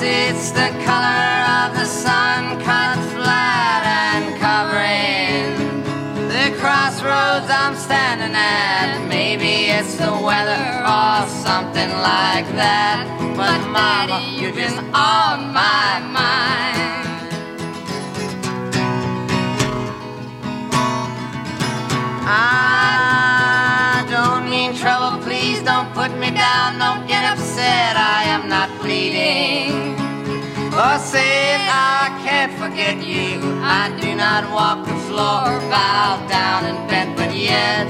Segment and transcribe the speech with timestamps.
[0.00, 1.34] It's the color
[1.66, 5.82] of the sun cut flat and covering
[6.28, 9.04] the crossroads I'm standing at.
[9.08, 13.06] Maybe it's the weather or something like that.
[13.36, 16.57] But mama, you're just on my mind.
[24.88, 29.92] Trouble, please don't put me down, don't get upset, I am not pleading.
[30.72, 33.28] Or oh, say I can't forget you,
[33.80, 37.86] I do not walk the floor, bow down and bend, but yet,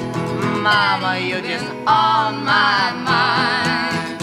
[0.68, 4.18] mama, you're just on my mind.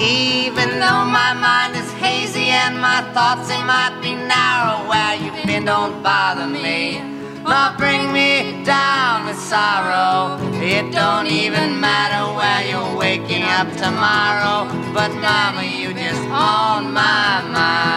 [0.00, 5.66] Even though my mind is hazy and my thoughts might be narrow, where you've been
[5.66, 7.11] don't bother me.
[7.52, 10.38] Or bring me down with sorrow.
[10.54, 14.64] It don't even matter where you're waking up tomorrow.
[14.94, 17.92] But mama, you just on my mind.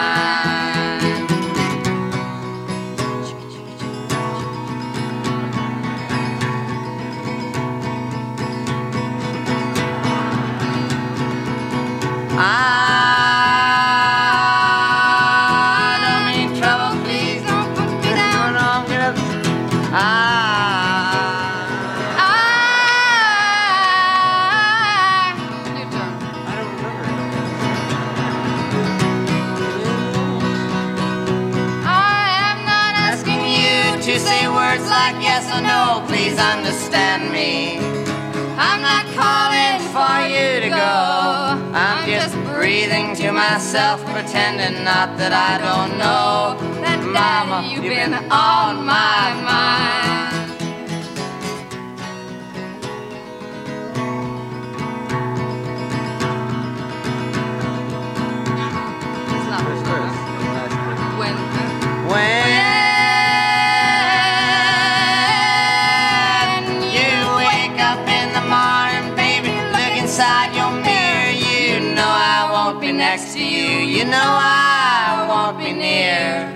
[12.38, 12.75] I
[43.56, 49.85] myself, pretending not that I don't know that Mama, you've been on my mind.
[61.20, 61.34] When
[62.12, 62.46] when
[66.98, 71.32] you wake up in the morning, baby, look inside your mirror.
[71.32, 73.68] You know I won't be next to you.
[73.96, 76.52] You know I won't be near.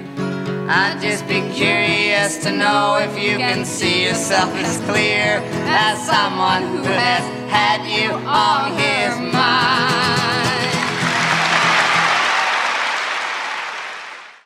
[0.69, 6.63] I'd just be curious to know if you can see yourself as clear as someone
[6.77, 10.20] who has had you on his mind.